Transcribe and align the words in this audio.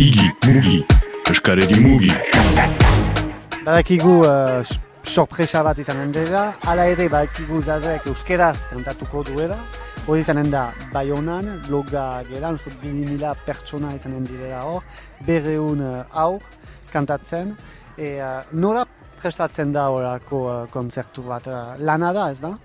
Igi, 0.00 0.30
mugi, 0.48 0.78
eskaredi 1.28 1.76
mugi. 1.84 2.08
Badakigu 3.66 4.14
uh, 4.24 4.62
sorpresa 5.04 5.60
bat 5.60 5.76
izanen 5.82 6.14
dela, 6.14 6.46
hala 6.64 6.86
ere 6.88 7.04
badakigu 7.12 7.60
zazek 7.60 8.06
euskeraz 8.08 8.62
kantatuko 8.70 9.20
duela, 9.28 9.58
hori 10.06 10.24
izanen 10.24 10.48
da 10.48 10.62
Bayonan, 10.94 11.50
loga 11.68 12.06
geran, 12.30 12.56
uste 12.56 12.72
mila 12.80 13.34
pertsona 13.44 13.92
izanen 13.98 14.24
direla 14.24 14.62
hor, 14.70 14.88
berreun 15.28 15.84
uh, 15.84 16.00
aur 16.24 16.40
kantatzen, 16.94 17.52
e, 17.98 18.14
uh, 18.24 18.40
nola 18.56 18.86
prestatzen 19.20 19.76
da 19.76 19.90
horako 19.92 20.44
uh, 20.46 20.58
konzertu 20.72 21.28
bat, 21.28 21.52
uh, 21.52 21.76
lana 21.76 22.14
da 22.16 22.30
ez 22.32 22.40
da? 22.40 22.56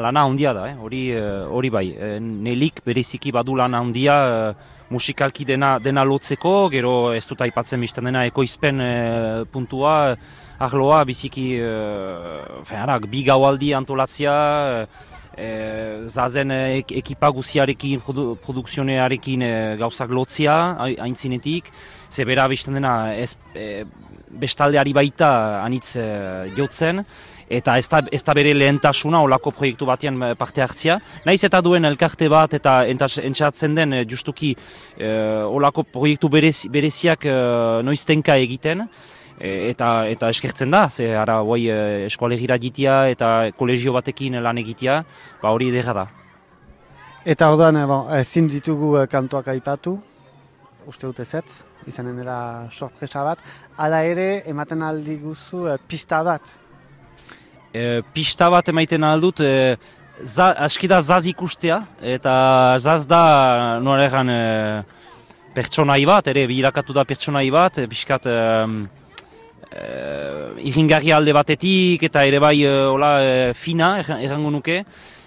Lana 0.00 0.24
handia 0.26 0.52
da, 0.52 0.68
eh? 0.70 0.76
hori, 0.78 1.10
eh, 1.10 1.44
hori 1.50 1.70
bai. 1.70 1.90
Eh, 1.92 2.18
Nelik 2.20 2.82
bereziki 2.84 3.32
badu 3.32 3.56
lana 3.56 3.78
handia 3.78 4.16
eh, 4.50 4.54
musikalki 4.90 5.44
dena, 5.44 5.78
dena 5.82 6.04
lotzeko, 6.04 6.68
gero 6.70 7.12
ez 7.14 7.24
dut 7.26 7.42
aipatzen 7.42 7.82
bizten 7.82 8.06
dena 8.06 8.24
ekoizpen 8.28 8.80
eh, 8.80 9.44
puntua, 9.50 10.16
ahloa 10.58 11.02
biziki 11.04 11.48
eh, 11.58 13.06
bi 13.10 13.22
gaualdi 13.24 13.72
antolatzia, 13.74 14.34
eh, 14.82 14.86
zazen 16.08 16.50
eh, 16.50 16.82
ekipa 17.00 17.30
guziarekin, 17.34 18.00
produ, 18.04 18.26
produkzionearekin 18.42 19.42
eh, 19.42 19.76
gauzak 19.80 20.10
lotzia, 20.10 20.56
haintzinetik, 20.78 21.70
zebera 22.10 22.46
bizten 22.48 22.78
dena 22.78 22.96
ez, 23.14 23.34
eh, 23.54 23.84
bestaldeari 24.40 24.92
baita 24.96 25.30
anitz 25.62 25.96
eh, 26.00 26.52
jotzen, 26.56 27.02
eta 27.48 27.76
ez 27.78 27.86
da, 27.88 28.00
ez 28.12 28.22
da 28.26 28.34
bere 28.34 28.54
lehentasuna 28.56 29.20
olako 29.22 29.52
proiektu 29.54 29.86
batean 29.86 30.18
parte 30.38 30.62
hartzia. 30.62 30.98
Naiz 31.26 31.42
eta 31.46 31.60
duen 31.62 31.86
elkarte 31.86 32.28
bat 32.32 32.56
eta 32.58 32.80
entzatzen 32.90 33.76
den 33.76 33.94
justuki 34.10 34.50
e, 34.98 35.10
olako 35.46 35.84
proiektu 35.92 36.30
berez, 36.32 36.66
bereziak 36.72 37.28
e, 37.30 37.36
noiztenka 37.86 38.34
egiten. 38.42 38.88
Eta, 39.38 40.06
eta 40.08 40.30
eskertzen 40.32 40.70
da, 40.70 40.88
ze 40.88 41.10
ara 41.16 41.40
guai 41.44 41.66
eskualegira 42.06 42.56
jitia 42.58 43.06
eta 43.12 43.50
kolegio 43.58 43.92
batekin 43.92 44.40
lan 44.42 44.58
egitea, 44.58 45.02
ba 45.42 45.52
hori 45.52 45.68
edera 45.68 45.92
da. 45.92 46.06
Eta 47.26 47.50
orduan, 47.50 47.78
bon, 47.88 48.12
ezin 48.16 48.46
ditugu 48.48 48.94
kantoak 49.10 49.48
aipatu, 49.48 49.96
uste 50.86 51.06
dute 51.06 51.24
zetz, 51.24 51.64
izanen 51.86 52.16
dela 52.16 52.68
sorpresa 52.70 53.24
bat, 53.26 53.42
hala 53.76 54.04
ere 54.06 54.42
ematen 54.46 54.82
aldi 54.82 55.18
guzu 55.18 55.66
pista 55.88 56.22
bat, 56.22 56.54
e, 57.76 58.02
pista 58.14 58.48
bat 58.52 58.68
emaiten 58.72 59.04
aldut, 59.04 59.40
e, 59.40 59.76
za, 60.24 60.52
aski 60.66 60.88
da 60.90 61.00
zaz 61.00 61.24
ikustea, 61.30 61.80
eta 62.14 62.34
zaz 62.78 63.04
da 63.08 63.22
nore 63.82 64.06
egan 64.08 64.32
e, 64.32 64.40
pertsonai 65.56 66.02
bat, 66.08 66.28
ere 66.32 66.46
birakatu 66.50 66.96
da 66.96 67.04
pertsonai 67.08 67.48
bat, 67.54 67.80
e, 67.82 67.86
biskat 67.90 68.28
e, 68.30 68.38
e, 69.72 71.12
alde 71.12 71.32
batetik, 71.32 72.02
eta 72.02 72.24
ere 72.24 72.38
bai 72.38 72.62
e, 72.64 72.70
ola, 72.70 73.22
e, 73.22 73.54
fina 73.54 73.98
errango 74.00 74.50
nuke, 74.50 74.84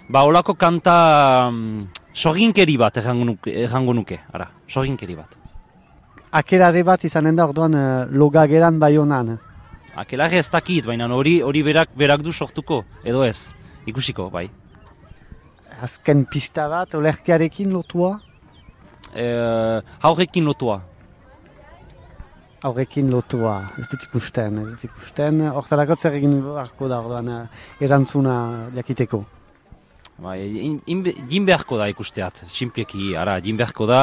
ba 0.08 0.24
olako 0.24 0.54
kanta 0.54 1.48
um, 1.48 1.86
sorginkeri 2.14 2.76
bat 2.76 2.96
errango 2.96 3.24
nuke, 3.24 3.50
errango 3.50 3.94
nuke 3.94 4.18
ara, 4.32 4.50
sorginkeri 4.68 5.16
bat. 5.16 5.36
Akerare 6.32 6.82
bat 6.82 7.04
izanen 7.04 7.36
da 7.36 7.46
orduan 7.46 7.74
e, 7.74 7.84
logageran 8.10 8.78
bai 8.78 8.96
honan. 8.96 9.38
Akelarri 9.96 10.38
ez 10.38 10.48
dakit, 10.50 10.86
baina 10.86 11.08
hori 11.10 11.40
hori 11.42 11.62
berak, 11.62 11.90
berak 11.96 12.22
du 12.22 12.32
sortuko, 12.32 12.84
edo 13.04 13.24
ez, 13.24 13.52
ikusiko, 13.86 14.30
bai. 14.30 14.48
Azken 15.82 16.26
pista 16.30 16.68
bat, 16.68 16.94
olerkiarekin 16.94 17.72
lotua? 17.72 18.18
E, 19.14 19.24
haurrekin 20.02 20.44
lotua. 20.46 20.80
Haurrekin 22.60 23.08
lotua, 23.08 23.54
ez 23.80 23.86
dut 23.88 24.02
ikusten, 24.04 24.58
ez 24.60 24.68
dut 24.74 24.84
ikusten. 24.90 25.40
Hortarako 25.48 25.96
zer 25.96 26.18
egin 26.18 26.34
beharko 26.44 26.90
da, 26.92 27.00
orduan, 27.00 27.28
eh, 27.32 27.84
erantzuna 27.86 28.34
jakiteko. 28.76 29.24
Bai, 30.20 30.36
jin 30.84 31.46
beharko 31.48 31.78
da 31.80 31.88
ikusteat, 31.88 32.44
simpleki, 32.52 33.14
ara, 33.16 33.38
jin 33.40 33.56
beharko 33.56 33.88
da, 33.88 34.02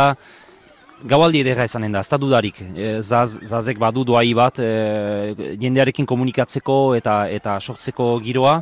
Gaualdi 1.05 1.43
edera 1.43 1.61
ezanen 1.67 1.93
da, 1.93 2.01
ez 2.01 2.09
da 2.09 2.17
dudarik. 2.17 2.57
E, 2.73 2.87
zaz, 3.05 3.37
zazek 3.45 3.77
badu 3.77 4.01
doai 4.01 4.31
bat 4.33 4.57
e, 4.57 5.35
jendearekin 5.61 6.07
komunikatzeko 6.09 6.95
eta 6.97 7.27
eta 7.29 7.59
sortzeko 7.61 8.15
giroa, 8.23 8.55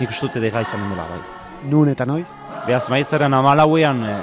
nik 0.00 0.08
uste 0.08 0.30
dut 0.30 0.38
edera 0.40 0.62
ezanen 0.64 0.88
dela. 0.94 1.04
Bai. 1.10 1.20
Nun 1.68 1.90
eta 1.92 2.06
noiz? 2.08 2.30
Beaz, 2.64 2.86
maizaren 2.88 3.36
amalauean 3.36 4.00
e, 4.08 4.14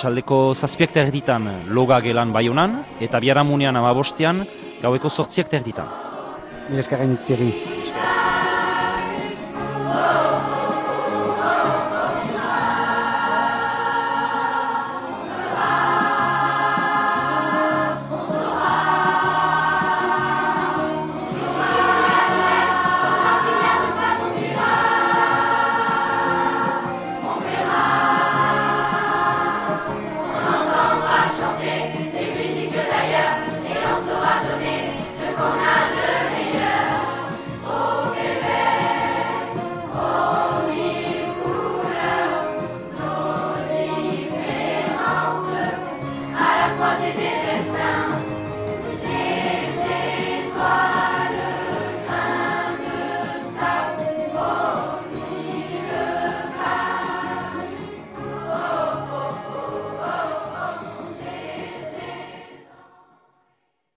txaldeko 0.00 0.40
zazpiak 0.54 0.96
terditan 0.96 1.50
loga 1.68 2.00
gelan 2.00 2.32
bai 2.32 2.46
honan, 2.48 2.80
eta 3.04 3.20
biaramunean 3.20 3.76
amabostean 3.76 4.46
gaueko 4.82 5.10
sortziak 5.10 5.50
terditan. 5.52 5.88
Mila 6.70 6.84
eskarren 6.84 7.12
iztiri. 7.16 7.52